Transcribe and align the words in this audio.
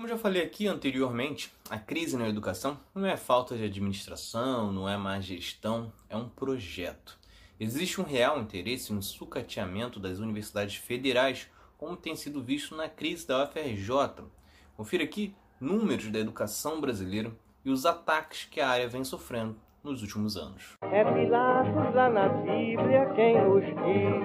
Como 0.00 0.08
já 0.08 0.16
falei 0.16 0.42
aqui 0.42 0.66
anteriormente, 0.66 1.52
a 1.68 1.78
crise 1.78 2.16
na 2.16 2.26
educação 2.26 2.80
não 2.94 3.04
é 3.04 3.18
falta 3.18 3.54
de 3.54 3.64
administração, 3.64 4.72
não 4.72 4.88
é 4.88 4.96
má 4.96 5.20
gestão, 5.20 5.92
é 6.08 6.16
um 6.16 6.26
projeto. 6.26 7.18
Existe 7.60 8.00
um 8.00 8.04
real 8.04 8.40
interesse 8.40 8.94
no 8.94 9.02
sucateamento 9.02 10.00
das 10.00 10.18
universidades 10.18 10.76
federais, 10.76 11.50
como 11.76 11.98
tem 11.98 12.16
sido 12.16 12.42
visto 12.42 12.74
na 12.74 12.88
crise 12.88 13.28
da 13.28 13.44
UFRJ. 13.44 14.24
Confira 14.74 15.04
aqui 15.04 15.34
números 15.60 16.10
da 16.10 16.18
educação 16.18 16.80
brasileira 16.80 17.30
e 17.62 17.68
os 17.68 17.84
ataques 17.84 18.48
que 18.50 18.58
a 18.58 18.70
área 18.70 18.88
vem 18.88 19.04
sofrendo 19.04 19.54
nos 19.84 20.00
últimos 20.00 20.34
anos. 20.34 20.78
É 20.80 21.04
Pilatos 21.04 21.94
lá 21.94 22.08
na 22.08 22.26
Bíblia 22.26 23.12
quem 23.14 23.38
nos 23.38 23.66
diz, 23.66 24.20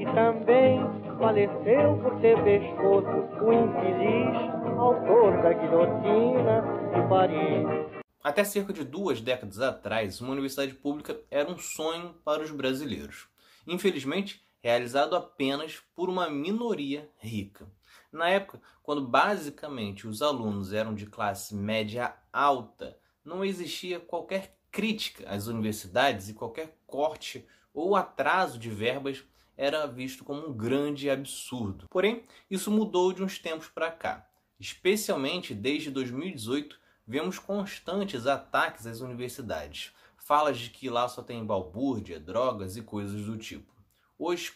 e 0.00 0.14
também 0.14 0.99
faleceu 1.20 1.98
por 2.02 2.18
ter 2.22 2.42
pescoço 2.42 3.44
o 3.44 3.52
infeliz 3.52 4.50
autor 4.78 5.42
da 5.42 5.52
guilhotina 5.52 6.62
de 6.94 7.08
Paris. 7.10 8.02
Até 8.24 8.42
cerca 8.42 8.72
de 8.72 8.84
duas 8.84 9.20
décadas 9.20 9.60
atrás, 9.60 10.20
uma 10.22 10.32
universidade 10.32 10.74
pública 10.74 11.20
era 11.30 11.50
um 11.50 11.58
sonho 11.58 12.14
para 12.24 12.42
os 12.42 12.50
brasileiros. 12.50 13.28
Infelizmente, 13.66 14.42
realizado 14.62 15.14
apenas 15.14 15.82
por 15.94 16.08
uma 16.08 16.30
minoria 16.30 17.08
rica. 17.18 17.66
Na 18.10 18.30
época, 18.30 18.60
quando 18.82 19.06
basicamente 19.06 20.08
os 20.08 20.22
alunos 20.22 20.72
eram 20.72 20.94
de 20.94 21.04
classe 21.04 21.54
média 21.54 22.14
alta, 22.32 22.96
não 23.22 23.44
existia 23.44 24.00
qualquer 24.00 24.56
crítica 24.70 25.28
às 25.28 25.48
universidades 25.48 26.30
e 26.30 26.34
qualquer 26.34 26.78
corte 26.86 27.46
ou 27.74 27.94
atraso 27.94 28.58
de 28.58 28.70
verbas 28.70 29.22
era 29.60 29.86
visto 29.86 30.24
como 30.24 30.48
um 30.48 30.54
grande 30.54 31.10
absurdo. 31.10 31.86
Porém, 31.90 32.24
isso 32.50 32.70
mudou 32.70 33.12
de 33.12 33.22
uns 33.22 33.38
tempos 33.38 33.68
para 33.68 33.90
cá. 33.90 34.26
Especialmente 34.58 35.54
desde 35.54 35.90
2018, 35.90 36.80
vemos 37.06 37.38
constantes 37.38 38.26
ataques 38.26 38.86
às 38.86 39.02
universidades. 39.02 39.92
Falas 40.16 40.58
de 40.58 40.70
que 40.70 40.88
lá 40.88 41.06
só 41.08 41.22
tem 41.22 41.44
balbúrdia, 41.44 42.18
drogas 42.18 42.78
e 42.78 42.82
coisas 42.82 43.26
do 43.26 43.36
tipo. 43.36 43.70
Hoje, 44.18 44.54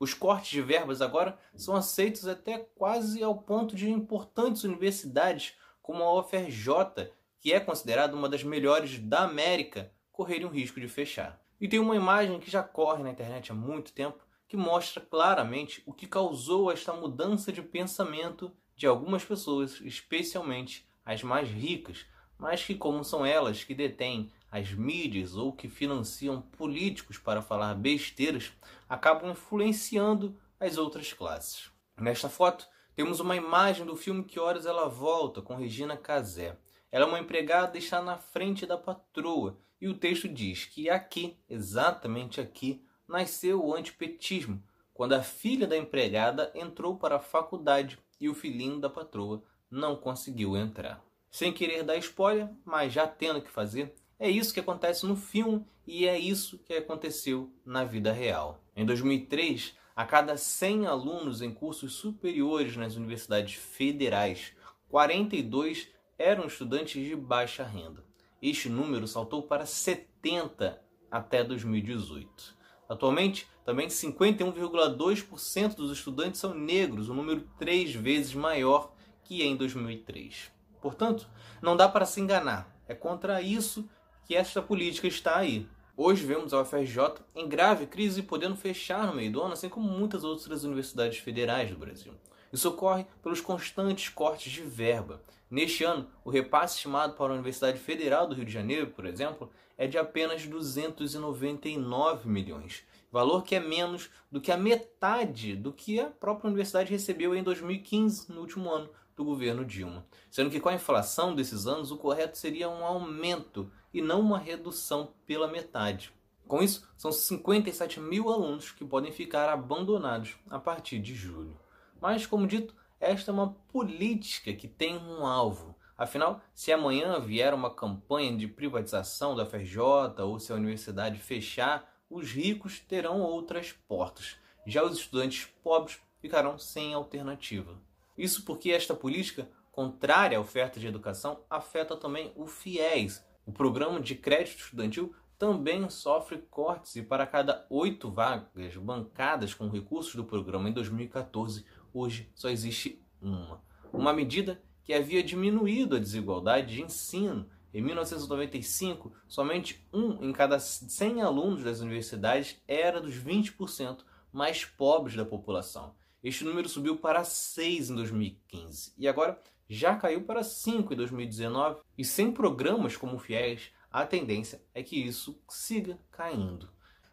os 0.00 0.14
cortes 0.14 0.48
de 0.48 0.62
verbas 0.62 1.02
agora 1.02 1.38
são 1.54 1.76
aceitos 1.76 2.26
até 2.26 2.58
quase 2.58 3.22
ao 3.22 3.36
ponto 3.36 3.76
de 3.76 3.90
importantes 3.90 4.64
universidades 4.64 5.52
como 5.82 6.02
a 6.02 6.18
UFRJ, 6.18 7.12
que 7.40 7.52
é 7.52 7.60
considerada 7.60 8.16
uma 8.16 8.28
das 8.28 8.42
melhores 8.42 8.98
da 8.98 9.24
América, 9.24 9.92
correrem 10.10 10.46
o 10.46 10.50
risco 10.50 10.80
de 10.80 10.88
fechar. 10.88 11.38
E 11.60 11.68
tem 11.68 11.78
uma 11.78 11.94
imagem 11.94 12.40
que 12.40 12.50
já 12.50 12.62
corre 12.62 13.02
na 13.02 13.10
internet 13.10 13.52
há 13.52 13.54
muito 13.54 13.92
tempo 13.92 14.25
que 14.48 14.56
mostra 14.56 15.00
claramente 15.00 15.82
o 15.86 15.92
que 15.92 16.06
causou 16.06 16.70
esta 16.70 16.92
mudança 16.92 17.52
de 17.52 17.62
pensamento 17.62 18.52
de 18.76 18.86
algumas 18.86 19.24
pessoas, 19.24 19.80
especialmente 19.80 20.86
as 21.04 21.22
mais 21.22 21.48
ricas, 21.48 22.06
mas 22.38 22.64
que, 22.64 22.74
como 22.74 23.02
são 23.04 23.24
elas 23.24 23.64
que 23.64 23.74
detêm 23.74 24.30
as 24.50 24.72
mídias 24.72 25.34
ou 25.36 25.52
que 25.52 25.68
financiam 25.68 26.40
políticos 26.40 27.18
para 27.18 27.42
falar 27.42 27.74
besteiras, 27.74 28.52
acabam 28.88 29.30
influenciando 29.30 30.38
as 30.60 30.78
outras 30.78 31.12
classes. 31.12 31.70
Nesta 31.96 32.28
foto, 32.28 32.68
temos 32.94 33.20
uma 33.20 33.36
imagem 33.36 33.84
do 33.84 33.96
filme 33.96 34.24
Que 34.24 34.38
Horas 34.38 34.66
Ela 34.66 34.88
Volta, 34.88 35.42
com 35.42 35.56
Regina 35.56 35.96
Casé. 35.96 36.56
Ela 36.90 37.04
é 37.04 37.08
uma 37.08 37.18
empregada 37.18 37.76
e 37.76 37.80
está 37.80 38.00
na 38.00 38.16
frente 38.16 38.64
da 38.64 38.78
patroa, 38.78 39.58
e 39.80 39.88
o 39.88 39.94
texto 39.94 40.28
diz 40.28 40.64
que 40.64 40.88
aqui, 40.88 41.36
exatamente 41.48 42.40
aqui, 42.40 42.82
nasceu 43.08 43.64
o 43.64 43.74
antipetismo, 43.74 44.62
quando 44.92 45.12
a 45.12 45.22
filha 45.22 45.66
da 45.66 45.76
empregada 45.76 46.50
entrou 46.54 46.96
para 46.96 47.16
a 47.16 47.20
faculdade 47.20 47.98
e 48.20 48.28
o 48.28 48.34
filhinho 48.34 48.80
da 48.80 48.88
patroa 48.88 49.42
não 49.70 49.96
conseguiu 49.96 50.56
entrar. 50.56 51.04
Sem 51.30 51.52
querer 51.52 51.82
dar 51.82 51.96
spoiler, 51.98 52.48
mas 52.64 52.92
já 52.92 53.06
tendo 53.06 53.42
que 53.42 53.50
fazer, 53.50 53.94
é 54.18 54.30
isso 54.30 54.54
que 54.54 54.60
acontece 54.60 55.04
no 55.04 55.16
filme 55.16 55.64
e 55.86 56.06
é 56.06 56.18
isso 56.18 56.58
que 56.58 56.72
aconteceu 56.72 57.52
na 57.64 57.84
vida 57.84 58.10
real. 58.12 58.62
Em 58.74 58.86
2003, 58.86 59.76
a 59.94 60.04
cada 60.04 60.36
100 60.36 60.86
alunos 60.86 61.42
em 61.42 61.52
cursos 61.52 61.94
superiores 61.94 62.76
nas 62.76 62.96
universidades 62.96 63.54
federais, 63.54 64.54
42 64.88 65.88
eram 66.18 66.46
estudantes 66.46 67.04
de 67.04 67.14
baixa 67.14 67.64
renda. 67.64 68.04
Este 68.40 68.68
número 68.68 69.06
saltou 69.06 69.42
para 69.42 69.66
70 69.66 70.82
até 71.10 71.44
2018. 71.44 72.55
Atualmente, 72.88 73.48
também 73.64 73.88
51,2% 73.88 75.74
dos 75.74 75.90
estudantes 75.90 76.40
são 76.40 76.54
negros, 76.54 77.08
um 77.08 77.14
número 77.14 77.48
três 77.58 77.92
vezes 77.92 78.34
maior 78.34 78.92
que 79.24 79.42
em 79.42 79.56
2003. 79.56 80.52
Portanto, 80.80 81.28
não 81.60 81.76
dá 81.76 81.88
para 81.88 82.06
se 82.06 82.20
enganar. 82.20 82.72
É 82.86 82.94
contra 82.94 83.42
isso 83.42 83.88
que 84.24 84.36
esta 84.36 84.62
política 84.62 85.08
está 85.08 85.36
aí. 85.36 85.68
Hoje 85.96 86.24
vemos 86.24 86.52
a 86.52 86.60
UFRJ 86.60 87.24
em 87.34 87.48
grave 87.48 87.86
crise, 87.86 88.22
podendo 88.22 88.54
fechar 88.54 89.06
no 89.06 89.14
meio 89.14 89.32
do 89.32 89.42
ano, 89.42 89.54
assim 89.54 89.68
como 89.68 89.88
muitas 89.88 90.22
outras 90.24 90.62
universidades 90.62 91.18
federais 91.18 91.70
do 91.70 91.78
Brasil. 91.78 92.12
Isso 92.56 92.70
ocorre 92.70 93.04
pelos 93.22 93.42
constantes 93.42 94.08
cortes 94.08 94.50
de 94.50 94.62
verba. 94.62 95.22
Neste 95.50 95.84
ano, 95.84 96.08
o 96.24 96.30
repasse 96.30 96.76
estimado 96.76 97.12
para 97.12 97.30
a 97.30 97.34
Universidade 97.34 97.78
Federal 97.78 98.26
do 98.26 98.34
Rio 98.34 98.46
de 98.46 98.52
Janeiro, 98.52 98.86
por 98.86 99.04
exemplo, 99.04 99.50
é 99.76 99.86
de 99.86 99.98
apenas 99.98 100.46
299 100.46 102.26
milhões, 102.26 102.82
valor 103.12 103.42
que 103.42 103.54
é 103.54 103.60
menos 103.60 104.08
do 104.32 104.40
que 104.40 104.50
a 104.50 104.56
metade 104.56 105.54
do 105.54 105.70
que 105.70 106.00
a 106.00 106.06
própria 106.06 106.48
universidade 106.48 106.90
recebeu 106.90 107.34
em 107.36 107.42
2015, 107.42 108.32
no 108.32 108.40
último 108.40 108.70
ano 108.70 108.88
do 109.14 109.22
governo 109.22 109.62
Dilma. 109.62 110.06
Sendo 110.30 110.48
que 110.48 110.58
com 110.58 110.70
a 110.70 110.74
inflação 110.74 111.34
desses 111.34 111.66
anos, 111.66 111.90
o 111.90 111.98
correto 111.98 112.38
seria 112.38 112.70
um 112.70 112.86
aumento 112.86 113.70
e 113.92 114.00
não 114.00 114.20
uma 114.20 114.38
redução 114.38 115.12
pela 115.26 115.46
metade. 115.46 116.10
Com 116.48 116.62
isso, 116.62 116.88
são 116.96 117.12
57 117.12 118.00
mil 118.00 118.32
alunos 118.32 118.70
que 118.70 118.82
podem 118.82 119.12
ficar 119.12 119.50
abandonados 119.50 120.36
a 120.48 120.58
partir 120.58 120.98
de 120.98 121.14
julho. 121.14 121.65
Mas, 122.00 122.26
como 122.26 122.46
dito, 122.46 122.74
esta 123.00 123.30
é 123.30 123.34
uma 123.34 123.52
política 123.72 124.52
que 124.52 124.68
tem 124.68 124.96
um 124.96 125.26
alvo. 125.26 125.76
Afinal, 125.98 126.40
se 126.54 126.72
amanhã 126.72 127.18
vier 127.20 127.54
uma 127.54 127.74
campanha 127.74 128.36
de 128.36 128.46
privatização 128.46 129.34
da 129.34 129.46
FRJ 129.46 129.80
ou 130.18 130.38
se 130.38 130.52
a 130.52 130.56
universidade 130.56 131.18
fechar, 131.18 131.90
os 132.10 132.30
ricos 132.30 132.80
terão 132.80 133.20
outras 133.20 133.72
portas. 133.72 134.36
Já 134.66 134.84
os 134.84 134.98
estudantes 134.98 135.46
pobres 135.62 135.98
ficarão 136.20 136.58
sem 136.58 136.92
alternativa. 136.92 137.80
Isso 138.16 138.44
porque 138.44 138.70
esta 138.70 138.94
política, 138.94 139.48
contrária 139.72 140.38
à 140.38 140.40
oferta 140.40 140.80
de 140.80 140.86
educação, 140.86 141.40
afeta 141.48 141.96
também 141.96 142.32
o 142.34 142.46
FIES. 142.46 143.24
O 143.46 143.52
programa 143.52 144.00
de 144.00 144.14
crédito 144.14 144.64
estudantil 144.64 145.14
também 145.38 145.88
sofre 145.90 146.38
cortes 146.50 146.96
e 146.96 147.02
para 147.02 147.26
cada 147.26 147.66
oito 147.68 148.10
vagas 148.10 148.76
bancadas 148.76 149.52
com 149.52 149.68
recursos 149.68 150.14
do 150.14 150.24
programa 150.24 150.68
em 150.68 150.72
2014, 150.72 151.64
hoje 151.92 152.30
só 152.34 152.48
existe 152.48 153.02
uma. 153.20 153.62
Uma 153.92 154.12
medida 154.12 154.62
que 154.82 154.94
havia 154.94 155.22
diminuído 155.22 155.96
a 155.96 156.00
desigualdade 156.00 156.74
de 156.74 156.82
ensino. 156.82 157.48
Em 157.74 157.82
1995, 157.82 159.12
somente 159.28 159.86
um 159.92 160.24
em 160.24 160.32
cada 160.32 160.58
100 160.58 161.22
alunos 161.22 161.62
das 161.62 161.80
universidades 161.80 162.62
era 162.66 163.00
dos 163.00 163.14
20% 163.14 163.98
mais 164.32 164.64
pobres 164.64 165.16
da 165.16 165.24
população. 165.24 165.94
Este 166.22 166.44
número 166.44 166.68
subiu 166.68 166.96
para 166.96 167.22
6 167.24 167.90
em 167.90 167.94
2015 167.94 168.94
e 168.96 169.06
agora 169.06 169.40
já 169.68 169.96
caiu 169.96 170.22
para 170.22 170.42
5 170.42 170.92
em 170.92 170.96
2019. 170.96 171.80
E 171.98 172.04
sem 172.04 172.32
programas 172.32 172.96
como 172.96 173.16
o 173.16 173.18
FIES, 173.18 173.70
a 173.96 174.04
tendência 174.04 174.60
é 174.74 174.82
que 174.82 174.94
isso 174.94 175.40
siga 175.48 175.98
caindo. 176.10 176.68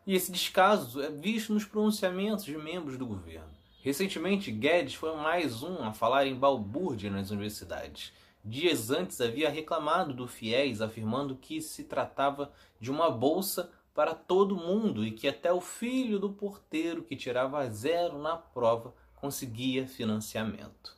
E 0.05 0.13
esse 0.13 0.29
descaso 0.29 1.01
é 1.01 1.09
visto 1.09 1.53
nos 1.53 1.63
pronunciamentos 1.63 2.43
de 2.43 2.57
membros 2.57 2.97
do 2.97 3.05
governo. 3.05 3.47
Recentemente, 3.81 4.51
Guedes 4.51 4.95
foi 4.95 5.15
mais 5.15 5.63
um 5.63 5.81
a 5.81 5.93
falar 5.93 6.27
em 6.27 6.35
balbúrdia 6.35 7.09
nas 7.09 7.31
universidades. 7.31 8.11
Dias 8.43 8.91
antes 8.91 9.21
havia 9.21 9.49
reclamado 9.49 10.13
do 10.13 10.27
FIES, 10.27 10.81
afirmando 10.81 11.37
que 11.37 11.61
se 11.61 11.85
tratava 11.85 12.51
de 12.81 12.91
uma 12.91 13.09
bolsa 13.09 13.71
para 13.93 14.13
todo 14.13 14.57
mundo 14.57 15.05
e 15.05 15.11
que 15.11 15.25
até 15.25 15.53
o 15.53 15.61
filho 15.61 16.19
do 16.19 16.33
porteiro 16.33 17.01
que 17.01 17.15
tirava 17.15 17.65
zero 17.69 18.19
na 18.19 18.35
prova 18.35 18.93
conseguia 19.15 19.87
financiamento, 19.87 20.97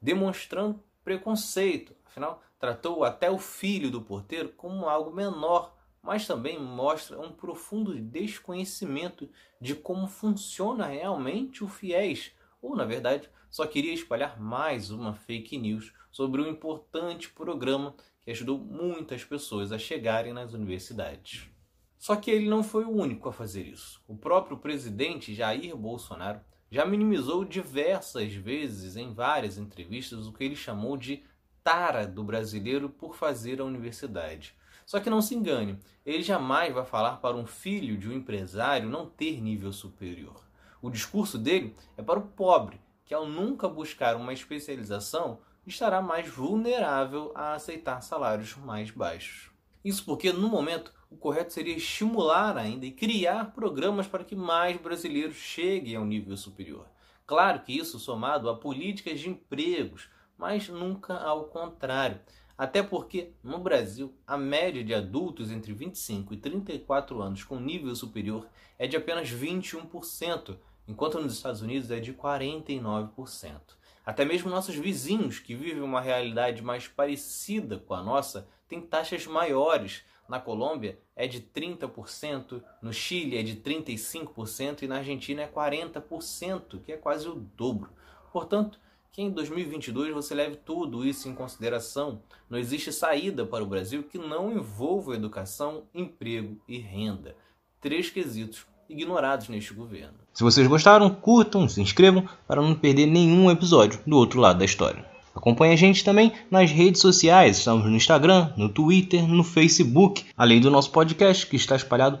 demonstrando 0.00 0.82
preconceito. 1.04 1.94
Afinal, 2.16 2.42
tratou 2.58 3.04
até 3.04 3.30
o 3.30 3.38
filho 3.38 3.90
do 3.90 4.00
porteiro 4.00 4.48
como 4.56 4.88
algo 4.88 5.14
menor 5.14 5.76
mas 6.06 6.24
também 6.24 6.56
mostra 6.56 7.20
um 7.20 7.32
profundo 7.32 7.92
desconhecimento 8.00 9.28
de 9.60 9.74
como 9.74 10.06
funciona 10.06 10.86
realmente 10.86 11.64
o 11.64 11.68
FIES, 11.68 12.30
ou 12.62 12.76
na 12.76 12.84
verdade 12.84 13.28
só 13.50 13.66
queria 13.66 13.92
espalhar 13.92 14.40
mais 14.40 14.92
uma 14.92 15.14
fake 15.14 15.58
news 15.58 15.92
sobre 16.12 16.40
um 16.40 16.46
importante 16.46 17.28
programa 17.30 17.92
que 18.22 18.30
ajudou 18.30 18.56
muitas 18.56 19.24
pessoas 19.24 19.72
a 19.72 19.78
chegarem 19.78 20.32
nas 20.32 20.52
universidades. 20.52 21.50
Só 21.98 22.14
que 22.14 22.30
ele 22.30 22.48
não 22.48 22.62
foi 22.62 22.84
o 22.84 22.94
único 22.94 23.28
a 23.28 23.32
fazer 23.32 23.64
isso. 23.64 24.00
O 24.06 24.16
próprio 24.16 24.58
presidente 24.58 25.34
Jair 25.34 25.76
Bolsonaro 25.76 26.40
já 26.70 26.86
minimizou 26.86 27.44
diversas 27.44 28.32
vezes 28.32 28.96
em 28.96 29.12
várias 29.12 29.58
entrevistas 29.58 30.26
o 30.26 30.32
que 30.32 30.44
ele 30.44 30.54
chamou 30.54 30.96
de 30.96 31.24
tara 31.66 32.06
do 32.06 32.22
brasileiro 32.22 32.88
por 32.88 33.16
fazer 33.16 33.60
a 33.60 33.64
universidade. 33.64 34.54
Só 34.86 35.00
que 35.00 35.10
não 35.10 35.20
se 35.20 35.34
engane, 35.34 35.76
ele 36.04 36.22
jamais 36.22 36.72
vai 36.72 36.84
falar 36.84 37.16
para 37.16 37.36
um 37.36 37.44
filho 37.44 37.98
de 37.98 38.08
um 38.08 38.12
empresário 38.12 38.88
não 38.88 39.10
ter 39.10 39.42
nível 39.42 39.72
superior. 39.72 40.44
O 40.80 40.88
discurso 40.88 41.36
dele 41.36 41.74
é 41.96 42.02
para 42.04 42.20
o 42.20 42.28
pobre, 42.28 42.80
que 43.04 43.12
ao 43.12 43.26
nunca 43.26 43.68
buscar 43.68 44.14
uma 44.14 44.32
especialização 44.32 45.40
estará 45.66 46.00
mais 46.00 46.28
vulnerável 46.28 47.32
a 47.34 47.54
aceitar 47.54 48.00
salários 48.00 48.54
mais 48.54 48.92
baixos. 48.92 49.50
Isso 49.84 50.04
porque, 50.04 50.32
no 50.32 50.48
momento, 50.48 50.94
o 51.10 51.16
correto 51.16 51.52
seria 51.52 51.74
estimular 51.74 52.56
ainda 52.56 52.86
e 52.86 52.92
criar 52.92 53.52
programas 53.52 54.06
para 54.06 54.22
que 54.22 54.36
mais 54.36 54.80
brasileiros 54.80 55.34
cheguem 55.34 55.96
ao 55.96 56.04
nível 56.04 56.36
superior. 56.36 56.86
Claro 57.26 57.58
que 57.64 57.76
isso 57.76 57.98
somado 57.98 58.48
a 58.48 58.56
políticas 58.56 59.18
de 59.18 59.28
empregos, 59.28 60.08
mas 60.38 60.68
nunca 60.68 61.14
ao 61.14 61.44
contrário. 61.44 62.20
Até 62.58 62.82
porque, 62.82 63.32
no 63.42 63.58
Brasil, 63.58 64.14
a 64.26 64.36
média 64.36 64.82
de 64.82 64.94
adultos 64.94 65.50
entre 65.50 65.72
25 65.74 66.32
e 66.32 66.36
34 66.38 67.20
anos 67.20 67.44
com 67.44 67.60
nível 67.60 67.94
superior 67.94 68.48
é 68.78 68.86
de 68.86 68.96
apenas 68.96 69.30
21%, 69.30 70.56
enquanto 70.88 71.20
nos 71.20 71.34
Estados 71.34 71.60
Unidos 71.60 71.90
é 71.90 72.00
de 72.00 72.14
49%. 72.14 73.76
Até 74.06 74.24
mesmo 74.24 74.48
nossos 74.48 74.76
vizinhos, 74.76 75.38
que 75.38 75.54
vivem 75.54 75.82
uma 75.82 76.00
realidade 76.00 76.62
mais 76.62 76.86
parecida 76.86 77.78
com 77.78 77.92
a 77.92 78.02
nossa, 78.02 78.48
têm 78.68 78.80
taxas 78.80 79.26
maiores. 79.26 80.04
Na 80.28 80.40
Colômbia 80.40 80.98
é 81.14 81.26
de 81.26 81.40
30%, 81.40 82.62
no 82.80 82.92
Chile 82.92 83.36
é 83.36 83.42
de 83.42 83.56
35% 83.56 84.82
e 84.82 84.88
na 84.88 84.98
Argentina 84.98 85.42
é 85.42 85.48
40%, 85.48 86.80
que 86.82 86.92
é 86.92 86.96
quase 86.96 87.28
o 87.28 87.34
dobro. 87.34 87.90
Portanto, 88.32 88.80
que 89.16 89.22
em 89.22 89.30
2022 89.30 90.12
você 90.12 90.34
leve 90.34 90.56
tudo 90.56 91.02
isso 91.02 91.26
em 91.26 91.32
consideração. 91.32 92.20
Não 92.50 92.58
existe 92.58 92.92
saída 92.92 93.46
para 93.46 93.64
o 93.64 93.66
Brasil 93.66 94.02
que 94.02 94.18
não 94.18 94.52
envolva 94.52 95.14
educação, 95.14 95.84
emprego 95.94 96.58
e 96.68 96.76
renda. 96.76 97.34
Três 97.80 98.10
quesitos 98.10 98.66
ignorados 98.90 99.48
neste 99.48 99.72
governo. 99.72 100.18
Se 100.34 100.44
vocês 100.44 100.68
gostaram, 100.68 101.08
curtam, 101.08 101.66
se 101.66 101.80
inscrevam 101.80 102.28
para 102.46 102.60
não 102.60 102.74
perder 102.74 103.06
nenhum 103.06 103.50
episódio 103.50 103.98
do 104.06 104.18
outro 104.18 104.38
lado 104.38 104.58
da 104.58 104.66
história. 104.66 105.02
Acompanhe 105.34 105.72
a 105.72 105.76
gente 105.76 106.04
também 106.04 106.32
nas 106.50 106.70
redes 106.70 107.00
sociais, 107.00 107.58
estamos 107.58 107.86
no 107.86 107.96
Instagram, 107.96 108.52
no 108.54 108.68
Twitter, 108.68 109.26
no 109.26 109.42
Facebook, 109.42 110.26
além 110.36 110.60
do 110.60 110.70
nosso 110.70 110.90
podcast 110.90 111.46
que 111.46 111.56
está 111.56 111.74
espalhado 111.74 112.20